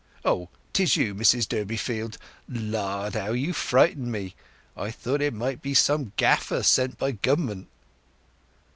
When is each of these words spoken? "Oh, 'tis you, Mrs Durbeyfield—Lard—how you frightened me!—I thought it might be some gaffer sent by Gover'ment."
"Oh, 0.25 0.49
'tis 0.73 0.95
you, 0.97 1.13
Mrs 1.13 1.47
Durbeyfield—Lard—how 1.47 3.33
you 3.33 3.53
frightened 3.53 4.11
me!—I 4.11 4.89
thought 4.89 5.21
it 5.21 5.31
might 5.31 5.61
be 5.61 5.75
some 5.75 6.11
gaffer 6.17 6.63
sent 6.63 6.97
by 6.97 7.11
Gover'ment." 7.11 7.67